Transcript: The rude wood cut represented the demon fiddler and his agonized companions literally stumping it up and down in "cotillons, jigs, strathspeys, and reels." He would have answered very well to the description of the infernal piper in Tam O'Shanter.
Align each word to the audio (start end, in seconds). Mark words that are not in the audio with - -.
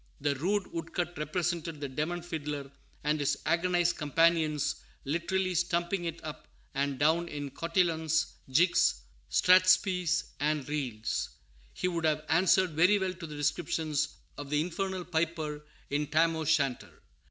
The 0.19 0.33
rude 0.37 0.65
wood 0.71 0.95
cut 0.95 1.15
represented 1.15 1.79
the 1.79 1.87
demon 1.87 2.23
fiddler 2.23 2.71
and 3.03 3.19
his 3.19 3.37
agonized 3.45 3.97
companions 3.97 4.77
literally 5.05 5.53
stumping 5.53 6.05
it 6.05 6.19
up 6.23 6.47
and 6.73 6.97
down 6.97 7.27
in 7.27 7.51
"cotillons, 7.51 8.33
jigs, 8.49 9.03
strathspeys, 9.29 10.23
and 10.39 10.67
reels." 10.67 11.29
He 11.75 11.87
would 11.87 12.05
have 12.05 12.25
answered 12.29 12.71
very 12.71 12.97
well 12.97 13.13
to 13.13 13.27
the 13.27 13.35
description 13.35 13.93
of 14.39 14.49
the 14.49 14.59
infernal 14.61 15.05
piper 15.05 15.61
in 15.91 16.07
Tam 16.07 16.35
O'Shanter. 16.35 17.03